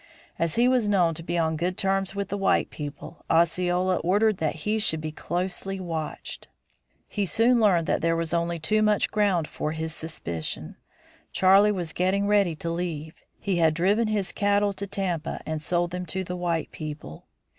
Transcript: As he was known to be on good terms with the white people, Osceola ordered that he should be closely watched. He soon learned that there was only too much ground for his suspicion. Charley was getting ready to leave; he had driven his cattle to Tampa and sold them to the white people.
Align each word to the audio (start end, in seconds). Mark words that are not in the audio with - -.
As 0.39 0.55
he 0.55 0.67
was 0.67 0.87
known 0.89 1.13
to 1.13 1.21
be 1.21 1.37
on 1.37 1.55
good 1.55 1.77
terms 1.77 2.15
with 2.15 2.29
the 2.29 2.37
white 2.39 2.71
people, 2.71 3.23
Osceola 3.29 3.97
ordered 3.97 4.37
that 4.37 4.55
he 4.65 4.79
should 4.79 4.99
be 4.99 5.11
closely 5.11 5.79
watched. 5.79 6.47
He 7.07 7.23
soon 7.23 7.59
learned 7.59 7.85
that 7.85 8.01
there 8.01 8.15
was 8.15 8.33
only 8.33 8.57
too 8.57 8.81
much 8.81 9.11
ground 9.11 9.47
for 9.47 9.73
his 9.73 9.93
suspicion. 9.93 10.75
Charley 11.31 11.71
was 11.71 11.93
getting 11.93 12.25
ready 12.25 12.55
to 12.55 12.71
leave; 12.71 13.13
he 13.39 13.57
had 13.57 13.75
driven 13.75 14.07
his 14.07 14.31
cattle 14.31 14.73
to 14.73 14.87
Tampa 14.87 15.39
and 15.45 15.61
sold 15.61 15.91
them 15.91 16.07
to 16.07 16.23
the 16.23 16.35
white 16.35 16.71
people. 16.71 17.27